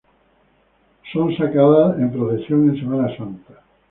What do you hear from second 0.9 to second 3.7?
Son sacadas en Procesión en Semana Santa.